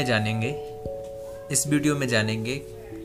में 0.00 0.06
जानेंगे, 0.06 0.48
इस 1.52 1.66
वीडियो 1.66 1.96
में 1.96 2.08
जानेंगे 2.08 2.54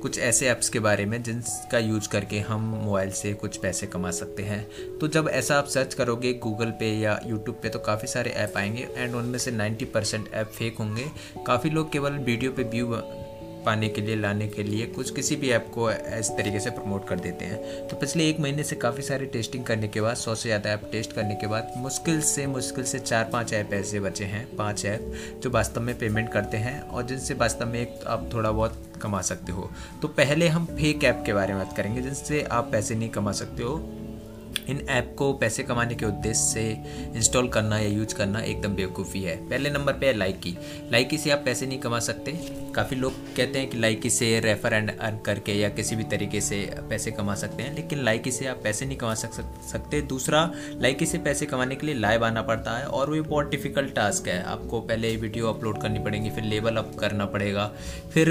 कुछ 0.02 0.20
ऐसे 0.20 0.48
ऐप्स 0.48 0.70
के 0.70 0.80
बारे 0.80 1.06
में 1.06 1.24
जिनका 1.24 1.80
यूज़ 1.80 2.10
करके 2.10 2.40
हम 2.40 2.62
मोबाइल 2.62 3.12
से 3.12 3.34
कुछ 3.34 3.58
पैसे 3.58 3.88
कमा 3.88 4.12
सकते 4.12 4.44
हैं। 4.44 4.68
तो 4.98 5.08
जब 5.08 5.30
ऐसा 5.32 5.58
आप 5.58 5.66
सर्च 5.66 5.94
करोगे 5.94 6.34
गूगल 6.34 6.72
पे 6.72 7.00
या 7.00 7.20
यूट्यूब 7.26 7.60
पे 7.64 7.70
तो 7.70 7.80
काफ़ी 7.80 8.08
सारे 8.08 8.32
ऐप 8.32 8.54
आएँगे 8.58 8.88
एंड 8.98 9.16
उनमें 9.16 9.40
से 9.40 9.52
90 9.52 9.86
परसेंट 9.86 10.34
ऐप 10.34 10.48
फेक 10.48 10.78
होंगे। 10.78 11.06
काफ़ी 11.48 11.70
लोग 11.70 11.92
केवल 11.92 12.12
वीडियो 12.12 12.52
पे 12.52 12.64
व्यू 12.64 12.88
पाने 13.66 13.90
के 13.90 14.02
लिए, 14.02 14.16
लाने 14.16 14.48
के 14.48 14.64
लिए 14.64 14.86
कुछ 14.88 15.14
किसी 15.16 15.36
भी 15.36 15.50
ऐप 15.52 15.70
को 15.74 15.90
इस 15.92 16.30
तरीके 16.38 16.60
से 16.60 16.70
प्रमोट 16.70 17.08
कर 17.08 17.20
देते 17.20 17.46
हैं। 17.46 17.88
तो 17.88 17.98
पिछले 17.98 18.30
एक 18.30 18.40
महीने 18.40 18.64
से 18.64 18.76
काफ़ी 18.76 19.04
सारे 19.04 19.26
टेस्टिंग 19.28 19.64
करने 19.66 19.88
के 19.88 20.02
बाद, 20.02 20.16
सौ 20.16 20.36
से 20.36 20.50
ज़्यादा 20.50 20.70
ऐप 20.70 20.90
टेस्ट 20.92 21.14
करने 21.14 21.36
के 21.36 21.48
बाद, 21.48 21.74
मुश्किल 21.78 22.22
से 22.24 22.48
मुश्किल 22.48 22.84
से 22.84 23.00
चार 23.00 23.30
पाँच 23.34 23.54
ऐप 23.54 23.74
ऐसे 23.74 24.00
बचे 24.00 24.26
हैं, 24.26 24.46
पाँच 24.58 24.86
ऐप 24.86 25.12
जो 25.44 25.50
वास्तव 25.50 25.82
में 25.82 25.98
पेमेंट 26.00 26.32
करते 26.34 26.58
हैं 26.58 26.80
और 26.82 27.06
जिनसे 27.06 27.34
वास्तव 27.34 27.68
में 27.68 28.00
आप 28.08 28.30
थोड़ा 28.34 28.52
बहुत 28.52 28.92
कमा 29.02 29.22
सकते 29.22 29.52
हो। 29.52 29.70
तो 30.02 30.08
पहले 30.10 30.48
हम 30.48 30.66
फेक 30.72 31.04
ऐप 31.04 31.24
के 31.26 31.34
बारे 31.34 31.54
में 31.54 31.66
बात 31.66 31.76
करेंगे, 31.78 32.02
जिनसे 32.02 32.42
आप 32.44 32.72
पैसे 32.72 32.96
नहीं 32.96 33.10
कमा 33.10 33.32
सकते 33.34 33.64
हो। 33.64 33.78
इन 34.70 34.86
ऐप 34.90 35.16
को 35.18 35.32
पैसे 35.34 35.64
कमाने 35.64 35.96
के 35.96 36.06
उद्देश्य 36.06 36.40
से 36.44 36.64
इंस्टॉल 37.16 37.48
करना 37.48 37.80
या 37.80 37.88
यूज़ 37.88 38.16
करना 38.16 38.40
एकदम 38.40 38.76
बेवकूफ़ी 38.76 39.22
है। 39.24 39.36
पहले 39.50 39.70
नंबर 39.70 39.94
पे 39.94 40.06
है 40.06 40.14
लाइकी। 40.14 40.56
लाइकी 40.92 41.18
से 41.18 41.32
आप 41.32 41.42
पैसे 41.46 41.66
नहीं 41.66 41.80
कमा 41.80 42.00
सकते। 42.00 42.32
काफ़ी 42.76 42.98
लोग 42.98 43.14
कहते 43.36 43.60
हैं 43.60 43.70
कि 43.70 43.78
लाइकी 43.78 44.10
से 44.10 44.40
रेफर 44.40 44.74
एंड 44.74 44.92
अर्न 45.00 45.18
करके 45.18 45.54
या 45.54 45.70
किसी 45.70 45.96
भी 45.96 46.04
तरीके 46.04 46.42
से 46.42 46.60
पैसे 46.90 47.12
कमा 47.12 47.36
सकते 47.36 47.64
हैं, 47.64 47.76
लेकिन 47.76 48.04
लाइकी 48.04 48.32
से 48.32 48.46
आप 48.46 48.62
पैसे 48.64 48.86
नहीं 48.86 48.98
कमा 48.98 49.14
सक, 49.16 49.34
सकते। 49.72 50.02
दूसरा, 50.02 50.52
लाइकी 50.82 51.06
से 51.06 51.18
पैसे 51.18 51.46
कमाने 51.46 51.76
के 51.76 51.86
लिए 51.86 51.96
लाइव 51.96 52.26
आना 52.26 52.42
पड़ता 52.42 52.78
है 52.78 52.86
और 52.86 53.10
वो 53.10 53.24
बहुत 53.24 53.50
डिफ़िकल्ट 53.52 53.96
टास्क 53.96 54.28
है। 54.28 54.42
आपको 54.44 54.82
पहले 54.82 55.16
वीडियो 55.16 55.48
अपलोड 55.48 55.82
करनी 55.82 56.00
पड़ेगी, 56.00 56.30
फिर 56.30 56.44
लेवल 56.44 56.78
अप 56.78 56.96
करना 57.00 57.26
पड़ेगा। 57.26 57.72
फिर 58.14 58.30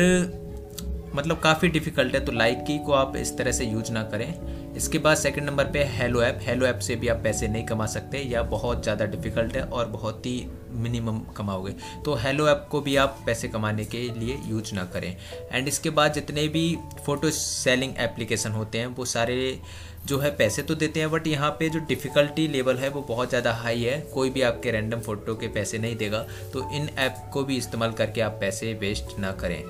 मतलब 1.14 1.39
काफ़ी 1.41 1.69
डिफ़िकल्ट 1.69 2.14
है 2.14 2.25
तो 2.25 2.33
लाइक 2.33 2.58
की 2.66 2.78
को 2.78 2.92
आप 2.92 3.16
इस 3.16 3.36
तरह 3.39 3.53
से 3.53 3.64
यूज़ 3.64 3.91
ना 3.92 4.03
करें। 4.05 4.75
इसके 4.77 4.98
बाद 4.98 5.17
सेकंड 5.17 5.47
नंबर 5.47 5.64
पे 5.72 5.83
हेलो 5.86 6.22
ऐप 6.22 6.39
हेलो 6.42 6.67
ऐप 6.67 6.78
से 6.78 6.97
भी 6.97 7.08
आप 7.08 7.20
पैसे 7.22 7.48
नहीं 7.48 7.64
कमा 7.67 7.86
सकते, 7.86 8.19
या 8.20 8.42
बहुत 8.44 8.83
ज़्यादा 8.83 9.05
डिफ़िकल्ट 9.06 9.56
है 9.56 9.62
और 9.62 9.86
बहुत 9.89 10.27
ही 10.27 10.47
मिनिमम 10.72 11.19
कमाओगे। 11.36 11.75
तो 12.05 12.14
हेलो 12.17 12.48
ऐप 12.48 12.67
को 12.70 12.80
भी 12.80 12.97
आप 12.97 13.19
पैसे 13.27 13.48
कमाने 13.48 13.84
के 13.84 14.02
लिए 14.11 14.39
यूज़ 14.47 14.75
ना 14.75 14.84
करें। 14.86 15.14
एंड 15.52 15.69
इसके 15.69 15.91
बाद 15.91 16.12
जितने 16.12 16.47
भी 16.48 16.77
फ़ोटो 17.06 17.30
सेलिंग 17.33 17.95
एप्लीकेशन 18.00 18.50
होते 18.52 18.78
हैं, 18.78 18.86
वो 18.86 19.05
सारे 19.06 19.58
जो 20.06 20.19
है 20.19 20.30
पैसे 20.36 20.62
तो 20.62 20.74
देते 20.74 21.00
हैं 21.00 21.11
बट 21.11 21.27
यहाँ 21.27 21.50
पे 21.50 21.69
जो 21.69 21.78
डिफ़िकल्टी 21.80 22.47
लेवल 22.48 22.77
है, 22.77 22.89
वो 22.89 23.02
बहुत 23.08 23.28
ज़्यादा 23.28 23.52
हाई 23.55 23.83
है। 23.83 24.00
कोई 24.14 24.30
भी 24.30 24.42
आपके 24.42 24.70
रैंडम 24.70 25.00
फ़ोटो 25.00 25.34
के 25.34 25.48
पैसे 25.50 25.78
नहीं 25.78 25.97
देगा 25.97 26.27
तो 26.52 26.69
इन 26.72 26.89
ऐप 26.98 27.30
को 27.33 27.45
भी 27.45 27.56
इस्तेमाल 27.56 27.92
करके 27.92 28.20
आप 28.20 28.39
पैसे 28.41 28.72
वेस्ट 28.74 29.19
ना 29.19 29.33
करें। 29.34 29.62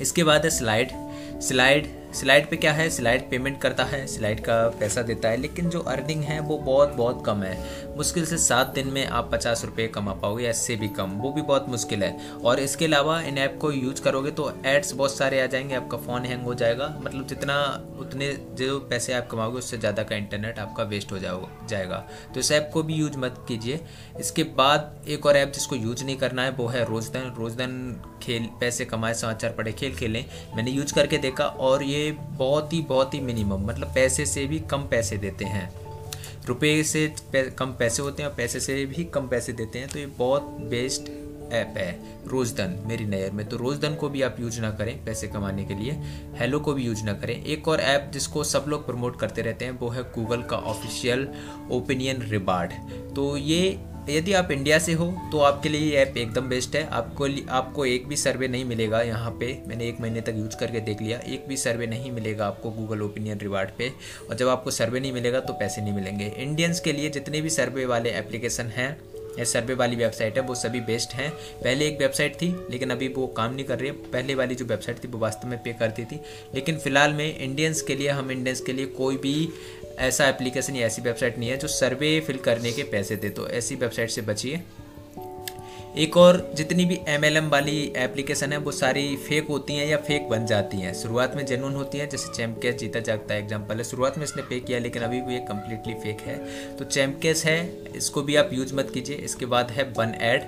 इसके 0.00 0.24
बाद 0.24 0.44
है 0.44 0.50
स्लाइड 0.50 0.90
स्लाइड 1.42 1.86
स्लाइड 2.14 2.48
पे 2.50 2.56
क्या 2.56 2.72
है? 2.72 2.88
स्लाइड 2.90 3.28
पेमेंट 3.30 3.60
करता 3.60 3.84
है 3.84 4.06
स्लाइड 4.06 4.40
का 4.40 4.54
पैसा 4.80 5.02
देता 5.02 5.28
है, 5.28 5.36
लेकिन 5.36 5.68
जो 5.70 5.80
अर्निंग 5.80 6.22
है 6.24 6.38
वो 6.40 6.56
बहुत 6.58 6.92
बहुत 6.92 7.22
कम 7.26 7.42
है। 7.42 7.96
मुश्किल 7.96 8.24
से 8.26 8.38
सात 8.38 8.66
दिन 8.66 8.88
में 8.88 9.06
आप 9.06 9.30
पचास 9.32 9.64
रुपये 9.64 9.86
कमा 9.88 10.12
पाओगे 10.12 10.44
या 10.44 10.50
इससे 10.50 10.76
भी 10.76 10.88
कम, 10.88 11.10
वो 11.10 11.32
भी 11.32 11.42
बहुत 11.42 11.68
मुश्किल 11.68 12.02
है। 12.02 12.30
और 12.44 12.60
इसके 12.60 12.84
अलावा 12.84 13.20
इन 13.20 13.38
ऐप 13.38 13.58
को 13.60 13.72
यूज़ 13.72 14.02
करोगे 14.02 14.30
तो 14.30 14.52
एड्स 14.66 14.92
बहुत 14.92 15.16
सारे 15.16 15.40
आ 15.40 15.46
जाएँगे, 15.46 15.74
आपका 15.74 15.98
फ़ोन 15.98 16.24
हैंग 16.24 16.42
हो 16.42 16.54
जाएगा। 16.54 16.88
मतलब 17.00 17.26
जितना, 17.26 17.58
उतने 17.98 18.32
जो 18.54 18.78
पैसे 18.80 19.12
आप 19.12 19.28
कमाओगे, 19.30 19.58
उससे 19.58 19.78
ज़्यादा 19.78 20.02
का 20.02 20.16
इंटरनेट 20.16 20.58
आपका 20.58 20.84
वेस्ट 20.84 21.12
हो 21.12 21.18
जाओ, 21.18 21.48
जाएगा। 21.68 22.04
तो 22.34 22.40
इस 22.40 22.52
ऐप 22.52 22.70
को 22.72 22.82
भी 22.82 22.94
यूज़ 22.94 23.18
मत 23.18 23.44
कीजिए। 23.48 23.80
इसके 24.20 24.42
बाद 24.42 25.04
एक 25.08 25.26
और 25.26 25.36
ऐप 25.36 25.52
जिसको 25.52 25.76
यूज़ 25.76 26.04
नहीं 26.04 26.16
करना 26.16 26.42
है, 26.42 26.50
वो 26.50 26.66
है 26.66 26.84
रोजदन। 26.84 27.34
रोजदन 27.38 28.02
खेल, 28.22 28.48
पैसे 28.60 28.84
कमाए, 28.84 29.14
समाचार 29.14 29.52
पढ़े, 29.52 29.72
खेल 29.72 29.94
खेलें, 29.96 30.24
मैंने 30.56 30.70
यूज़ 30.70 30.94
करके 30.94 31.18
देखा 31.18 31.44
और 31.44 31.82
ये 31.82 32.10
बहुत 32.12 32.72
ही 32.72 32.80
बहुत 32.88 33.14
ही 33.14 33.20
मिनिमम 33.20 33.66
मतलब 33.66 33.94
पैसे 33.94 34.26
से 34.26 34.46
भी 34.46 34.58
कम 34.60 34.88
पैसे 34.90 35.16
देते 35.18 35.44
हैं। 35.46 35.70
रुपए 36.46 36.82
से 36.82 37.06
कम 37.34 37.72
पैसे 37.78 38.02
होते 38.02 38.22
हैं 38.22 38.30
और 38.30 38.36
पैसे 38.36 38.60
से 38.60 38.84
भी 38.86 39.04
कम 39.04 39.28
पैसे 39.28 39.52
देते 39.52 39.78
हैं 39.78 39.88
तो 39.88 39.98
ये 39.98 40.06
बहुत 40.18 40.56
बेस्ट 40.70 41.10
ऐप 41.52 41.74
है। 41.76 41.90
रोजदन, 42.28 42.74
मेरी 42.86 43.04
नज़र 43.06 43.30
में 43.32 43.44
तो 43.48 43.56
रोजदन 43.56 43.94
को 43.94 44.08
भी 44.08 44.22
आप 44.22 44.36
यूज़ 44.40 44.60
ना 44.60 44.70
करें 44.70 45.04
पैसे 45.04 45.28
कमाने 45.28 45.64
के 45.64 45.74
लिए, 45.74 45.92
हेलो 46.38 46.60
को 46.60 46.72
भी 46.74 46.84
यूज़ 46.84 47.04
ना 47.04 47.12
करें। 47.12 47.34
एक 47.34 47.68
और 47.68 47.80
ऐप 47.80 48.10
जिसको 48.12 48.44
सब 48.44 48.64
लोग 48.68 48.86
प्रमोट 48.86 49.18
करते 49.20 49.42
रहते 49.42 49.64
हैं, 49.64 49.72
वो 49.72 49.88
है 49.88 50.02
गूगल 50.14 50.42
का 50.42 50.56
ऑफिशियल 50.56 51.28
ओपिनियन 51.70 52.22
रिवार्ड 52.22 52.72
तो 53.14 53.36
ये 53.36 53.78
यदि 54.10 54.32
आप 54.32 54.50
इंडिया 54.50 54.78
से 54.78 54.92
हो 54.92 55.06
तो 55.32 55.38
आपके 55.38 55.68
लिए 55.68 55.80
ये 55.80 55.96
ऐप 55.96 56.16
एकदम 56.16 56.48
बेस्ट 56.48 56.76
है। 56.76 56.86
आपको 56.88 57.26
आपको 57.50 57.84
एक 57.86 58.06
भी 58.08 58.16
सर्वे 58.16 58.48
नहीं 58.48 58.64
मिलेगा 58.64 59.00
यहाँ 59.02 59.30
पे। 59.30 59.52
मैंने 59.66 59.88
एक 59.88 60.00
महीने 60.00 60.20
तक 60.20 60.34
यूज़ 60.36 60.56
करके 60.56 60.80
देख 60.80 61.02
लिया। 61.02 61.18
एक 61.18 61.44
भी 61.48 61.56
सर्वे 61.56 61.86
नहीं 61.86 62.10
मिलेगा 62.12 62.46
आपको 62.46 62.70
गूगल 62.70 63.02
ओपिनियन 63.02 63.38
रिवार्ड 63.38 63.70
पे। 63.78 63.92
और 64.30 64.36
जब 64.36 64.48
आपको 64.48 64.70
सर्वे 64.70 65.00
नहीं 65.00 65.12
मिलेगा 65.12 65.40
तो 65.40 65.52
पैसे 65.52 65.82
नहीं 65.82 65.92
मिलेंगे। 65.92 66.32
इंडियंस 66.36 66.80
के 66.80 66.92
लिए 66.92 67.10
जितने 67.10 67.40
भी 67.40 67.50
सर्वे 67.50 67.86
वाले 67.86 68.10
एप्लीकेशन 68.10 68.66
हैं, 68.66 68.96
या 69.38 69.44
सर्वे 69.44 69.74
वाली 69.74 69.96
वेबसाइट 69.96 70.36
है, 70.36 70.42
वो 70.42 70.54
सभी 70.54 70.80
बेस्ट 70.80 71.12
हैं। 71.12 71.30
पहले 71.62 71.86
एक 71.86 71.98
वेबसाइट 71.98 72.34
थी, 72.34 72.48
लेकिन 72.70 72.90
अभी 72.90 73.08
वो 73.08 73.26
काम 73.26 73.54
नहीं 73.54 73.64
कर 73.64 73.78
रही 73.78 73.88
है। 73.88 73.94
पहले 73.94 74.34
वाली 74.34 74.54
जो 74.54 74.64
वेबसाइट 74.64 75.04
थी, 75.04 75.08
वो 75.08 75.18
वास्तव 75.18 75.48
में 75.48 75.58
पे 75.58 75.72
करती 75.72 76.04
थी। 76.04 76.20
लेकिन 76.54 76.78
फ़िलहाल 76.78 77.12
में 77.12 77.38
इंडियंस 77.38 77.82
के 77.82 77.96
लिए, 77.96 78.08
हम 78.08 78.30
इंडियंस 78.30 78.60
के 78.60 78.72
लिए 78.72 78.86
कोई 78.86 79.16
भी 79.16 79.48
ऐसा 79.98 80.28
एप्लीकेशन 80.28 80.76
या 80.76 80.86
ऐसी 80.86 81.02
वेबसाइट 81.02 81.38
नहीं 81.38 81.50
है 81.50 81.56
जो 81.56 81.68
सर्वे 81.68 82.18
फिल 82.20 82.36
करने 82.38 82.72
के 82.72 82.82
पैसे 82.82 83.16
दे 83.16 83.30
तो 83.30 83.48
ऐसी 83.48 83.74
वेबसाइट 83.74 84.10
से 84.10 84.22
बचिए। 84.22 84.60
एक 85.96 86.16
और 86.16 86.36
जितनी 86.56 86.84
भी 86.84 86.98
एमएलएम 87.08 87.48
वाली 87.50 87.76
एप्लीकेशन 87.96 88.52
है, 88.52 88.58
वो 88.58 88.72
सारी 88.72 89.16
फेक 89.18 89.46
होती 89.48 89.74
हैं 89.74 89.86
या 89.86 89.96
फेक 89.98 90.28
बन 90.28 90.44
जाती 90.46 90.76
हैं। 90.76 90.92
शुरुआत 90.94 91.36
में 91.36 91.44
जेनुअन 91.46 91.74
होती 91.74 91.98
हैं, 91.98 92.08
जैसे 92.08 92.32
चैम्पकेस 92.34 92.74
जीता 92.74 93.00
जागता 93.00 93.34
है 93.34 93.40
एग्ज़ाम्पल 93.42 93.76
है। 93.76 93.84
शुरुआत 93.84 94.18
में 94.18 94.24
इसने 94.24 94.42
पे 94.42 94.58
किया, 94.60 94.78
लेकिन 94.78 95.02
अभी 95.02 95.20
भी 95.20 95.34
ये 95.34 95.40
कम्प्लीटली 95.48 95.94
फेक 95.94 96.20
है। 96.20 96.36
तो 96.76 96.84
चैम्पकेस 96.84 97.44
है, 97.46 97.58
इसको 97.96 98.22
भी 98.22 98.36
आप 98.36 98.50
यूज़ 98.52 98.74
मत 98.74 98.90
कीजिए। 98.94 99.16
इसके 99.18 99.46
बाद 99.46 99.70
है 99.70 99.84
वन 99.98 100.14
एड 100.22 100.44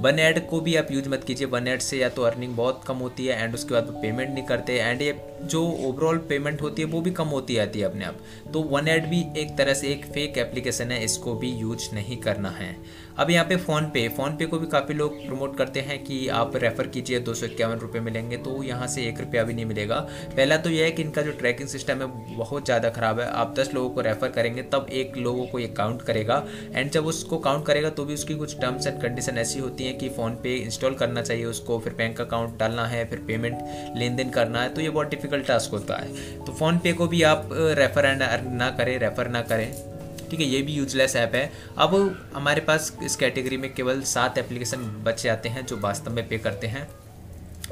वन 0.00 0.18
एड 0.18 0.46
को 0.48 0.60
भी 0.60 0.76
आप 0.76 0.92
यूज़ 0.92 1.08
मत 1.08 1.24
कीजिए। 1.24 1.46
वन 1.46 1.68
एड 1.68 1.80
से 1.80 1.98
या 1.98 2.08
तो 2.08 2.22
अर्निंग 2.22 2.54
बहुत 2.56 2.82
कम 2.86 2.96
होती 2.96 3.26
है 3.26 3.42
एंड 3.42 3.54
उसके 3.54 3.74
बाद 3.74 3.86
वो 3.86 4.00
पेमेंट 4.02 4.28
नहीं 4.30 4.44
करते। 4.46 4.78
एंड 4.78 5.02
ये 5.02 5.20
जो 5.42 5.64
ओवरऑल 5.64 6.18
पेमेंट 6.28 6.62
होती 6.62 6.82
है, 6.82 6.88
वो 6.88 7.00
भी 7.00 7.10
कम 7.10 7.28
होती 7.28 7.56
आती 7.58 7.78
है 7.78 7.86
अपने 7.86 8.04
आप। 8.04 8.18
तो 8.52 8.60
वन 8.70 8.88
एड 8.88 9.06
भी 9.06 9.24
एक 9.40 9.56
तरह 9.58 9.74
से 9.74 9.92
एक 9.92 10.04
फेक 10.04 10.38
एप्लीकेशन 10.38 10.90
है, 10.90 11.04
इसको 11.04 11.34
भी 11.34 11.50
यूज़ 11.52 11.94
नहीं 11.94 12.16
करना 12.18 12.50
है। 12.50 12.76
अब 13.14 13.30
यहाँ 13.30 13.44
पे 13.44 13.56
फ़ोन 13.58 13.84
पे 13.84 14.08
फ़ोन 14.10 14.36
पे 14.36 14.46
को 14.46 14.58
भी 14.58 14.66
काफ़ी 14.68 14.94
लोग 14.94 15.16
प्रमोट 15.18 15.56
करते 15.56 15.80
हैं 15.80 15.98
कि 16.04 16.26
आप 16.30 16.56
रेफ़र 16.56 16.86
कीजिए, 16.86 17.18
दो 17.20 17.34
सौ 17.34 17.46
इक्यावन 17.46 17.78
रुपये 17.78 18.00
मिलेंगे 18.00 18.36
तो 18.38 18.62
यहाँ 18.62 18.86
से 18.86 19.06
एक 19.08 19.20
रुपया 19.20 19.42
भी 19.44 19.54
नहीं 19.54 19.64
मिलेगा। 19.66 19.96
पहला 20.36 20.56
तो 20.56 20.70
यह 20.70 20.84
है 20.84 20.90
कि 20.92 21.02
इनका 21.02 21.22
जो 21.22 21.32
ट्रैकिंग 21.32 21.68
सिस्टम 21.68 22.02
है, 22.02 22.06
बहुत 22.36 22.64
ज़्यादा 22.64 22.90
ख़राब 22.90 23.20
है। 23.20 23.26
आप 23.32 23.54
दस 23.58 23.72
लोगों 23.74 23.90
को 23.90 24.00
रेफ़र 24.00 24.28
करेंगे, 24.30 24.62
तब 24.64 24.86
एक 24.92 25.16
लोगों 25.18 25.46
को 25.46 25.58
ये 25.58 25.68
काउंट 25.70 26.02
करेगा। 26.02 26.42
एंड 26.74 26.90
जब 26.90 27.06
उसको 27.06 27.38
काउंट 27.40 27.66
करेगा 27.66 27.90
तो 27.90 28.04
भी 28.04 28.14
उसकी 28.14 28.34
कुछ 28.34 28.58
टर्म्स 28.60 28.86
एंड 28.86 29.00
कंडीशन 29.02 29.38
ऐसी 29.38 29.60
होती 29.60 29.84
हैं 29.84 29.96
कि 29.98 30.08
फ़ोन 30.10 30.38
पे 30.42 30.56
इंस्टॉल 30.56 30.94
करना 30.94 31.22
चाहिए 31.22 31.44
उसको, 31.44 31.78
फिर 31.78 31.94
बैंक 31.94 32.20
अकाउंट 32.20 32.58
डालना 32.58 32.86
है, 32.86 33.04
फिर 33.10 33.24
पेमेंट 33.26 33.96
लेन 33.96 34.16
देन 34.16 34.30
करना 34.30 34.62
है 34.62 34.74
तो 34.74 34.80
ये 34.80 34.90
बहुत 34.90 35.10
डिफ़िकल्ट 35.10 35.46
टास्क 35.46 35.72
होता 35.72 35.96
है। 35.96 36.44
तो 36.44 36.52
फ़ोन 36.52 36.78
पे 36.78 36.92
को 36.92 37.06
भी 37.06 37.22
आप 37.24 37.48
रेफ़र 37.52 38.06
एंड 38.06 38.22
ना 38.52 38.70
करें 38.72 38.98
रेफ़र 38.98 39.28
ना 39.28 39.42
करें। 39.42 39.91
ठीक 40.32 40.40
है, 40.40 40.46
ये 40.46 40.60
भी 40.62 40.72
यूजलेस 40.72 41.14
ऐप 41.16 41.34
है। 41.34 41.50
अब 41.78 41.94
हमारे 42.34 42.60
पास 42.62 42.92
इस 43.02 43.16
कैटेगरी 43.16 43.56
में 43.56 43.72
केवल 43.74 44.00
सात 44.08 44.38
एप्लीकेशन 44.38 44.84
बच 45.04 45.22
जाते 45.22 45.48
हैं 45.48 45.64
जो 45.66 45.76
वास्तव 45.80 46.10
में 46.10 46.28
पे 46.28 46.38
करते 46.38 46.66
हैं। 46.66 46.88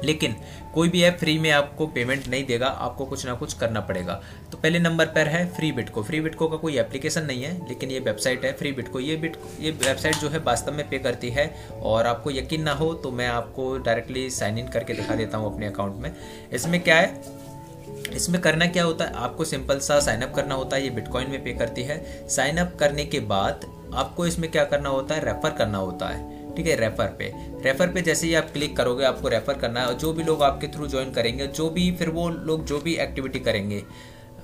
लेकिन 0.03 0.35
कोई 0.73 0.89
भी 0.89 1.01
ऐप 1.03 1.17
फ्री 1.19 1.37
में 1.39 1.49
आपको 1.51 1.87
पेमेंट 1.87 2.27
नहीं 2.27 2.45
देगा, 2.45 2.67
आपको 2.67 3.05
कुछ 3.05 3.25
ना 3.25 3.33
कुछ 3.33 3.53
करना 3.53 3.79
पड़ेगा। 3.79 4.21
तो 4.51 4.57
पहले 4.57 4.79
नंबर 4.79 5.05
पर 5.07 5.27
है 5.27 5.45
फ्री 5.53 5.71
बिटको 5.71 6.03
फ्री 6.03 6.21
बिटको 6.21 6.47
का 6.47 6.57
कोई 6.57 6.77
एप्लीकेशन 6.77 7.25
नहीं 7.25 7.43
है, 7.43 7.53
लेकिन 7.69 7.91
ये 7.91 7.99
वेबसाइट 7.99 8.45
है 8.45 8.53
फ्री 8.53 8.71
बिटको 8.71 8.99
ये 8.99 9.15
बिट 9.17 9.37
ये 9.59 9.71
वेबसाइट 9.71 10.15
जो 10.15 10.29
है 10.29 10.39
वास्तव 10.39 10.71
में 10.71 10.87
पे 10.89 10.99
करती 10.99 11.29
है, 11.29 11.49
और 11.73 12.07
आपको 12.07 12.31
यकीन 12.31 12.63
ना 12.63 12.73
हो 12.73 12.93
तो 12.93 13.11
मैं 13.11 13.27
आपको 13.27 13.77
डायरेक्टली 13.79 14.29
साइन 14.29 14.57
इन 14.57 14.67
करके 14.67 14.93
दिखा 14.93 15.15
देता 15.15 15.37
हूँ 15.37 15.53
अपने 15.53 15.67
अकाउंट 15.67 16.01
में। 16.01 16.13
इसमें 16.53 16.81
क्या 16.83 16.95
है? 16.95 17.39
इसमें 18.13 18.41
करना 18.41 18.65
क्या 18.65 18.83
होता 18.83 19.05
है? 19.05 19.13
आपको 19.13 19.45
सिंपल 19.45 19.79
सा 19.79 19.99
साइन 19.99 20.21
अप 20.21 20.35
करना 20.35 20.55
होता 20.55 20.75
है, 20.75 20.83
ये 20.83 20.89
बिटकॉइन 20.89 21.29
में 21.29 21.43
पे 21.43 21.53
करती 21.53 21.83
है। 21.83 22.27
साइनअप 22.29 22.77
करने 22.79 23.05
के 23.05 23.19
बाद 23.19 23.81
आपको 23.93 24.27
इसमें 24.27 24.51
क्या 24.51 24.63
करना 24.63 24.89
होता 24.89 25.15
है? 25.15 25.25
रेफर 25.25 25.51
करना 25.51 25.77
होता 25.77 26.07
है। 26.07 26.41
ठीक 26.55 26.67
है? 26.67 26.75
रेफर 26.75 27.05
पे। 27.05 27.33
रेफर 27.37 27.87
पे 27.87 28.01
जैसे 28.01 28.27
ही 28.27 28.33
आप 28.33 28.49
क्लिक 28.53 28.77
करोगे, 28.77 29.05
आपको 29.05 29.27
रेफर 29.27 29.53
करना 29.53 29.79
है। 29.79 29.85
और 29.85 29.93
जो 29.93 30.13
भी 30.13 30.23
लोग 30.23 30.43
आपके 30.43 30.67
थ्रू 30.67 30.87
ज्वाइन 30.87 31.11
करेंगे, 31.11 31.47
जो 31.47 31.69
भी 31.69 31.91
फिर 31.91 32.09
वो 32.09 32.29
लोग, 32.29 32.65
जो 32.65 32.79
भी 32.79 32.95
एक्टिविटी 32.95 33.39
करेंगे 33.39 33.83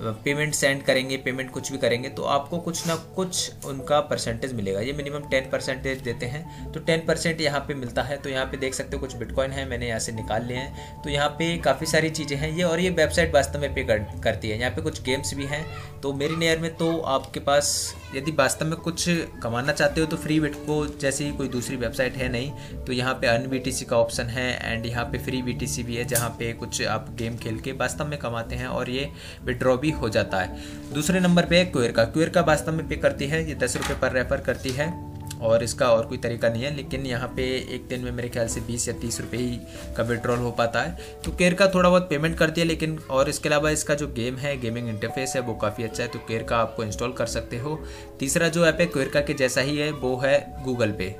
पेमेंट 0.00 0.54
सेंड 0.54 0.82
करेंगे 0.82 1.16
पेमेंट 1.18 1.50
कुछ 1.50 1.70
भी 1.72 1.78
करेंगे 1.78 2.08
तो 2.08 2.22
आपको 2.24 2.58
कुछ 2.58 2.86
ना 2.86 2.94
कुछ 3.16 3.64
उनका 3.66 4.00
परसेंटेज 4.02 4.52
मिलेगा। 4.54 4.80
ये 4.80 4.92
मिनिमम 4.92 5.28
टेन 5.30 5.48
परसेंटेज 5.50 6.00
देते 6.02 6.26
हैं। 6.26 6.72
तो 6.72 6.80
टेन 6.80 7.04
परसेंट 7.06 7.40
यहाँ 7.40 7.60
पर 7.60 7.74
मिलता 7.74 8.02
है 8.02 8.16
तो 8.16 8.30
यहाँ 8.30 8.44
पे 8.46 8.56
देख 8.56 8.74
सकते 8.74 8.96
हो 8.96 9.00
कुछ 9.00 9.16
बिटकॉइन 9.16 9.52
है 9.52 9.68
मैंने 9.68 9.88
यहाँ 9.88 9.98
से 10.00 10.12
निकाल 10.12 10.44
लिए 10.46 10.56
हैं। 10.56 11.02
तो 11.02 11.10
यहाँ 11.10 11.28
पे 11.38 11.56
काफ़ी 11.64 11.86
सारी 11.86 12.10
चीज़ें 12.10 12.36
हैं 12.36 12.50
ये 12.50 12.62
और 12.62 12.80
ये 12.80 12.90
वेबसाइट 12.90 13.34
वास्तव 13.34 13.60
में 13.60 13.74
पे 13.74 13.84
कर, 13.84 13.98
करती 14.24 14.48
है। 14.48 14.58
यहाँ 14.58 14.70
पे 14.70 14.82
कुछ 14.82 15.02
गेम्स 15.02 15.34
भी 15.34 15.46
हैं 15.46 15.64
तो 16.00 16.12
मेरी 16.12 16.36
नेयर 16.36 16.58
में 16.58 16.74
तो 16.76 16.96
आपके 17.08 17.40
पास 17.40 17.94
यदि 18.14 18.32
वास्तव 18.32 18.66
में 18.66 18.76
कुछ 18.78 19.04
कमाना 19.42 19.72
चाहते 19.72 20.00
हो 20.00 20.06
तो 20.06 20.16
फ्री 20.16 20.38
बिट 20.40 20.54
को 20.66 20.84
जैसे 21.00 21.24
ही 21.24 21.32
कोई 21.32 21.48
दूसरी 21.48 21.76
वेबसाइट 21.76 22.16
है 22.16 22.28
नहीं 22.28 22.84
तो 22.84 22.92
यहाँ 22.92 23.14
पे 23.14 23.26
अन 23.26 23.46
वी 23.46 23.58
का 23.84 23.96
ऑप्शन 23.96 24.26
है 24.28 24.48
एंड 24.64 24.86
यहाँ 24.86 25.04
पे 25.04 25.18
फ्री 25.18 25.42
वी 25.42 25.52
भी 25.82 25.96
है 25.96 26.04
जहाँ 26.04 26.28
पे 26.30 26.52
कुछ 26.52 26.82
आप 26.86 27.10
गेम 27.18 27.36
खेल 27.36 27.58
के 27.58 27.72
वास्तव 27.74 28.06
में 28.06 28.18
कमाते 28.18 28.56
हैं 28.56 28.66
और 28.68 28.90
ये 28.90 29.10
विड्रॉ 29.44 29.76
भी 29.76 29.87
हो 29.90 30.08
जाता 30.08 30.40
है। 30.40 30.56
दूसरे 30.94 31.20
नंबर 31.20 31.46
पे 31.46 31.58
है 31.58 31.64
क्वेर 31.64 31.92
का। 31.92 32.04
क्वेर 32.04 32.28
का 32.28 32.40
वास्तव 32.40 32.72
में 32.72 32.88
पे 32.88 32.96
करती 32.96 33.26
है, 33.26 33.46
ये 33.48 33.54
दस 33.54 33.76
रुपये 33.76 33.96
पर 33.96 34.12
रेफर 34.12 34.40
करती 34.40 34.70
है, 34.70 34.92
और 35.40 35.62
इसका 35.62 35.88
और 35.88 36.06
कोई 36.06 36.18
तरीका 36.18 36.48
नहीं 36.48 36.62
है, 36.62 36.74
लेकिन 36.76 37.04
यहाँ 37.06 37.28
पे 37.28 37.42
एक 37.74 37.86
दिन 37.88 38.00
में 38.00 38.10
मेरे 38.12 38.28
ख्याल 38.28 38.48
से 38.48 38.60
बीस 38.60 38.88
या 38.88 38.94
तीस 38.94 39.20
रुपये 39.20 39.40
ही 39.40 39.58
का 39.96 40.02
विड्रॉल 40.02 40.38
हो 40.38 40.50
पाता 40.50 40.82
है। 40.82 41.20
तो 41.24 41.32
केयर 41.32 41.54
का 41.54 41.66
थोड़ा 41.66 41.88
बहुत 41.90 42.08
पेमेंट 42.10 42.36
करती 42.38 42.60
है 42.60 42.66
लेकिन 42.66 42.98
और 43.10 43.28
इसके 43.28 43.48
अलावा 43.48 43.70
इसका 43.70 43.94
जो 43.94 44.06
गेम 44.08 44.36
है 44.36 44.56
गेमिंग 44.60 44.88
इंटरफेस 44.88 45.32
है, 45.36 45.42
वो 45.42 45.54
काफ़ी 45.54 45.84
अच्छा 45.84 46.02
है 46.02 46.08
तो 46.08 46.18
केयर 46.18 46.42
का 46.42 46.58
आपको 46.58 46.84
इंस्टॉल 46.84 47.12
कर 47.12 47.26
सकते 47.28 47.58
हो। 47.58 47.80
तीसरा 48.20 48.48
जो 48.48 48.66
ऐप 48.66 48.80
है 48.80 48.86
केयर 48.88 49.22
के 49.22 49.34
जैसा 49.34 49.60
ही 49.60 49.76
है, 49.76 49.90
वो 49.92 50.16
है 50.16 50.64
गूगल 50.64 50.92
पे 50.92 51.14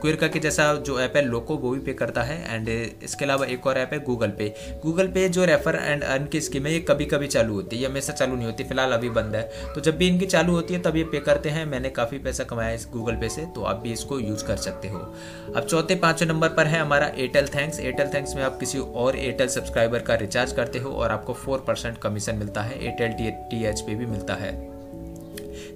क्विरका 0.00 0.28
के 0.28 0.38
जैसा 0.38 0.72
जो 0.86 0.98
ऐप 1.00 1.16
है 1.16 1.22
लोको 1.24 1.56
वो 1.56 1.70
भी 1.70 1.80
पे 1.80 1.92
करता 1.94 2.22
है 2.22 2.54
एंड 2.54 2.68
इसके 2.68 3.24
अलावा 3.24 3.46
एक 3.46 3.66
और 3.66 3.78
ऐप 3.78 3.92
है 3.92 3.98
गूगल 4.04 4.30
पे 4.38 4.48
गूगल 4.82 5.08
पे 5.08 5.28
जो 5.28 5.44
रेफर 5.44 5.76
एंड 5.76 6.02
अर्न 6.04 6.26
की 6.26 6.40
स्कीम 6.40 6.66
है, 6.66 6.72
ये 6.72 6.80
कभी 6.80 7.04
कभी 7.06 7.26
चालू 7.26 7.54
होती 7.54 7.76
है। 7.76 7.82
ये 7.82 7.88
हमेशा 7.88 8.12
चालू 8.12 8.36
नहीं 8.36 8.46
होती, 8.46 8.64
फ़िलहाल 8.64 8.92
अभी 8.92 9.10
बंद 9.10 9.36
है। 9.36 9.42
तो 9.74 9.80
जब 9.80 9.96
भी 9.98 10.08
इनकी 10.08 10.26
चालू 10.26 10.52
होती 10.52 10.74
है, 10.74 10.80
तब 10.82 10.96
ये 10.96 11.04
पे 11.04 11.20
करते 11.20 11.48
हैं। 11.48 11.64
मैंने 11.66 11.90
काफ़ी 11.90 12.18
पैसा 12.18 12.44
कमाया 12.44 12.70
इस 12.70 12.86
गूगल 12.92 13.16
पे 13.16 13.28
से 13.28 13.46
तो 13.54 13.62
आप 13.62 13.80
भी 13.82 13.92
इसको 13.92 14.18
यूज़ 14.20 14.44
कर 14.44 14.56
सकते 14.58 14.88
हो। 14.88 14.98
अब 15.56 15.62
चौथे, 15.62 15.94
पाँचवें 15.96 16.28
नंबर 16.28 16.48
पर 16.50 16.66
है 16.66 16.80
हमारा 16.80 17.06
एयरटेल 17.08 17.48
थैंक्स 17.48 17.80
एयरटेल 17.80 18.14
थैंक्स 18.14 18.34
में 18.36 18.42
आप 18.42 18.58
किसी 18.60 18.78
और 18.78 19.16
एयरटेल 19.16 19.48
सब्सक्राइबर 19.48 19.98
का 20.00 20.14
रिचार्ज 20.16 20.52
करते 20.52 20.78
हो 20.78 20.92
और 20.92 21.10
आपको 21.10 21.32
फोर 21.34 21.64
परसेंट 21.66 21.98
कमीशन 21.98 22.36
मिलता 22.36 22.62
है। 22.62 22.82
एयरटेल 22.82 23.32
टी 23.50 23.64
एच 23.64 23.80
पे 23.80 23.94
भी 23.94 24.06
मिलता 24.06 24.34
है। 24.34 24.77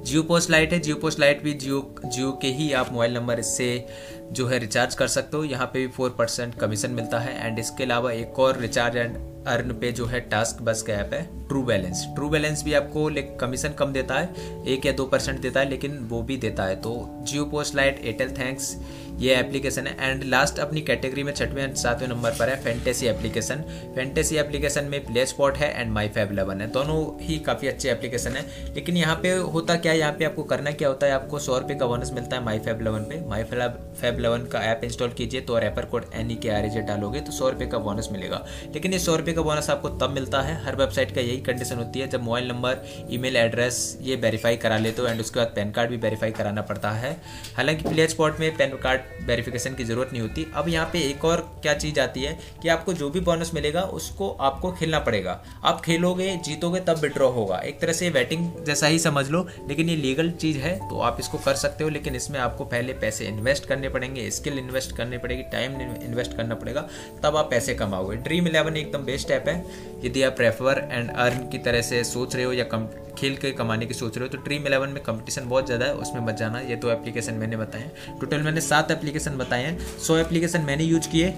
जियो 0.02 0.22
पोस्ट 0.22 0.50
लाइट 0.50 0.72
है। 0.72 0.78
जियो 0.80 0.96
पोस्ट 0.96 1.20
लाइट 1.20 1.42
भी 1.42 1.52
जियो 1.54 1.94
जियो 2.04 2.30
के 2.32 2.48
ही 2.48 2.72
आप 2.72 2.92
मोबाइल 2.92 3.14
नंबर 3.14 3.38
इससे 3.38 3.86
जो 4.32 4.46
है 4.46 4.58
रिचार्ज 4.58 4.94
कर 4.94 5.06
सकते 5.08 5.36
हो। 5.36 5.44
यहाँ 5.44 5.66
पे 5.66 5.78
भी 5.78 5.92
फोर 5.92 6.10
परसेंट 6.10 6.54
कमीशन 6.54 6.90
मिलता 6.90 7.18
है। 7.18 7.46
एंड 7.46 7.58
इसके 7.58 7.84
अलावा 7.84 8.12
एक 8.12 8.38
और 8.38 8.58
रिचार्ज 8.58 8.96
एंड 8.96 9.16
अर्न 9.48 9.72
पे 9.80 9.90
जो 9.92 10.06
है 10.06 10.20
टास्क 10.30 10.62
बस 10.62 10.82
का 10.82 10.92
ऐप 10.92 11.14
है 11.14 11.22
ट्रू 11.48 11.62
बैलेंस 11.62 12.04
ट्रू 12.14 12.28
बैलेंस 12.28 12.62
भी 12.64 12.74
आपको 12.74 13.08
कमीशन 13.40 13.72
कम 13.78 13.92
देता 13.92 14.14
है, 14.14 14.64
एक 14.64 14.86
या 14.86 14.92
दो 14.92 15.04
परसेंट 15.06 15.40
देता 15.40 15.60
है, 15.60 15.68
लेकिन 15.70 15.98
वो 16.10 16.22
भी 16.22 16.36
देता 16.36 16.64
है. 16.64 16.76
तो 16.76 16.92
Jio 17.22 17.44
post 17.44 17.74
lite 17.76 18.00
Airtel 18.04 18.30
thanks 18.38 18.76
ये 19.20 19.34
एप्लीकेशन 19.36 19.86
है. 19.86 19.96
एंड 20.00 20.22
लास्ट 20.24 20.58
अपनी 20.58 20.80
कैटेगरी 20.80 21.22
में 21.22 21.32
छठवें 21.32 21.62
एंड 21.62 21.74
सातवें 21.76 22.08
नंबर 22.08 22.30
पर 22.38 22.48
है 22.48 22.56
फैंटेसी 22.62 23.06
एप्लीकेशन 23.06 23.64
फैंटेसी 23.96 24.36
एप्लीकेशन 24.36 24.84
में 24.84 25.04
प्ले 25.06 25.24
स्पॉट 25.26 25.56
है 25.56 25.70
एंड 25.80 25.92
माई 25.92 26.08
फैब 26.08 26.32
इलेवन 26.32 26.60
है. 26.60 26.70
दोनों 26.72 27.00
ही 27.20 27.38
काफ़ी 27.40 27.68
अच्छे 27.68 27.90
एप्लीकेशन 27.90 28.36
है. 28.36 28.46
लेकिन 28.74 28.96
यहाँ 28.96 29.16
पे 29.22 29.32
होता 29.54 29.76
क्या 29.76 29.92
है? 29.92 29.98
यहाँ 29.98 30.12
पे 30.12 30.24
आपको 30.24 30.42
करना 30.44 30.70
क्या 30.72 30.88
होता 30.88 31.06
है? 31.06 31.12
आपको 31.12 31.38
सौ 31.38 31.58
रुपये 31.58 31.76
का 31.76 31.86
बोनस 31.86 32.12
मिलता 32.14 32.36
है 32.36 32.44
माई 32.44 32.58
फैब 32.58 32.80
इलेवन 32.80 33.04
पे. 33.10 33.20
माई 33.28 33.44
फैब 33.44 34.18
इलेवन 34.18 34.46
का 34.52 34.62
ऐप 34.62 34.80
इंस्टॉल 34.84 35.12
कीजिए 35.18 35.40
तो 35.40 35.58
रेपर 35.58 35.84
कोड 35.86 36.06
एन 36.14 36.30
ई 36.30 36.34
के 36.42 36.50
आर 36.50 36.68
डालोगे 36.88 37.20
तो 37.20 37.32
सौ 37.32 37.48
रुपये 37.50 37.68
का 37.68 37.78
बोनस 37.80 38.08
मिलेगा. 38.12 38.44
लेकिन 38.74 38.92
ये 38.92 38.98
सौ 38.98 39.16
रुपये 39.16 39.31
का 39.32 39.42
बोनस 39.42 39.70
आपको 39.70 39.88
तब 39.98 40.10
मिलता 40.10 40.40
है। 40.40 40.54
हर 40.64 40.76
वेबसाइट 40.76 41.14
का 41.14 41.20
यही 41.20 41.36
कंडीशन 41.42 41.76
होती 41.76 42.00
है। 42.00 42.08
जब 42.08 42.22
मोबाइल 42.22 42.48
नंबर 42.48 42.84
ईमेल 43.10 43.36
एड्रेस 43.36 43.98
ये 44.02 44.16
वेरीफाई 44.16 44.56
करा 44.56 44.78
लेते 44.78 45.02
हो 45.02 45.08
एंड 45.08 45.20
उसके 45.20 45.40
बाद 45.40 45.52
पैन 45.56 45.70
कार्ड 45.70 45.90
भी 45.90 45.96
वेरीफाई 45.98 46.30
कराना 46.32 46.62
पड़ता 46.62 46.90
है। 46.92 47.12
हालाँकि 47.56 47.88
प्ले 47.88 48.06
स्पॉट 48.08 48.40
में 48.40 48.56
पैन 48.56 48.76
कार्ड 48.82 49.26
वेरीफिकेशन 49.26 49.74
की 49.74 49.84
ज़रूरत 49.84 50.12
नहीं 50.12 50.22
होती। 50.22 50.46
अब 50.54 50.68
यहाँ 50.68 50.88
पे 50.92 51.00
एक 51.00 51.24
और 51.24 51.40
क्या 51.62 51.74
चीज़ 51.74 52.00
आती 52.00 52.22
है 52.22 52.38
कि 52.62 52.68
आपको 52.68 52.92
जो 52.92 53.10
भी 53.10 53.20
बोनस 53.22 53.50
मिलेगा, 53.54 53.82
उसको 53.82 54.30
आपको 54.40 54.72
खेलना 54.72 54.98
पड़ेगा। 55.00 55.40
आप 55.64 55.80
खेलोगे, 55.80 56.34
जीतोगे, 56.44 56.80
तब 56.80 56.98
विड्रॉ 56.98 57.28
होगा। 57.30 57.58
एक 57.58 57.80
तरह 57.80 57.92
से 57.92 58.10
वेटिंग 58.10 58.48
जैसा 58.66 58.86
ही 58.86 58.98
समझ 58.98 59.28
लो, 59.28 59.46
लेकिन 59.68 59.88
ये 59.88 59.96
लीगल 59.96 60.30
चीज़ 60.32 60.58
है 60.58 60.74
तो 60.82 61.00
आप 61.00 61.16
इसको 61.20 61.38
कर 61.38 61.54
सकते 61.56 61.84
हो, 61.84 61.90
लेकिन 61.90 62.14
इसमें 62.14 62.38
आपको 62.40 62.64
पहले 62.66 62.92
पैसे 62.94 63.24
इन्वेस्ट 63.24 63.66
करने 63.66 63.88
पड़ेंगे। 63.88 64.30
स्किल 64.30 64.58
इन्वेस्ट 64.58 64.96
करने 64.96 65.18
पड़ेगी 65.18 65.42
टाइम 65.52 65.80
इन्वेस्ट 65.80 66.36
करना 66.36 66.54
पड़ेगा, 66.54 66.80
तब 67.22 67.36
आप 67.36 67.50
पैसे 67.50 67.74
कमाओगे। 67.74 68.16
ड्रीम 68.18 68.46
इलेवन 68.48 68.76
एकदम 68.76 69.04
बेस्ट 69.04 69.21
ऐप 69.30 69.48
है, 69.48 69.64
यदि 70.04 70.22
आप 70.22 70.40
रेफर 70.40 70.88
एंड 70.90 71.10
अर्न 71.10 71.48
की 71.48 71.58
तरह 71.60 71.82
से 71.82 72.02
सोच 72.04 72.34
रहे 72.36 72.44
हो 72.44 72.52
या 72.52 72.64
कम, 72.64 72.86
खेल 73.18 73.36
के 73.36 73.50
कमाने 73.52 73.86
की 73.86 73.94
सोच 73.94 74.16
रहे 74.18 74.28
हो 74.28 74.32
तो 74.32 74.42
ड्रीम 74.44 74.66
इलेवन 74.66 74.88
में 74.88 75.02
कंपटीशन 75.04 75.48
बहुत 75.48 75.66
ज़्यादा 75.66 75.86
है, 75.86 75.94
उसमें 75.94 76.20
मत 76.22 76.36
जाना, 76.36 76.60
ये 76.60 76.76
दो 76.76 76.88
तो 76.88 76.92
एप्लीकेशन 76.92 77.34
मैंने 77.34 77.56
बताए 77.56 77.80
हैं। 77.80 78.18
टोटल 78.20 78.42
मैंने 78.42 78.60
सात 78.62 78.90
एप्लीकेशन 78.90 79.36
बताए 79.38 79.64
हैं, 79.64 79.78
सौ 79.98 80.16
एप्लीकेशन 80.16 80.60
मैंने 80.62 80.84
यूज़ 80.84 81.08
किए, 81.08 81.34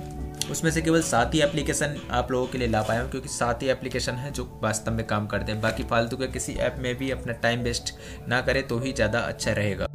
उसमें 0.51 0.71
से 0.71 0.83
केवल 0.83 1.03
सात 1.03 1.35
ही 1.35 1.41
एप्लीकेशन 1.41 1.97
आप 2.13 2.31
लोगों 2.33 2.47
के 2.47 2.59
लिए 2.59 2.69
ला 2.69 2.83
पाया 2.83 3.03
हूँ, 3.03 3.11
क्योंकि 3.11 3.29
सात 3.31 3.63
ही 3.63 3.69
एप्लीकेशन 3.69 4.15
है 4.15 4.31
जो 4.33 4.49
वास्तव 4.63 4.93
में 4.93 5.07
काम 5.07 5.27
करते 5.27 5.53
हैं। 5.53 5.61
बाकी 5.61 5.83
फालतू 5.85 6.17
के 6.17 6.27
किसी 6.29 6.55
ऐप 6.61 6.77
में 6.79 6.95
भी 6.95 7.11
अपना 7.11 7.33
टाइम 7.43 7.63
वेस्ट 7.63 7.95
ना 8.29 8.41
करें 8.41 8.67
तो 8.69 8.79
ही 8.79 8.93
ज़्यादा 8.93 9.19
अच्छा 9.21 9.53
रहेगा। 9.53 9.87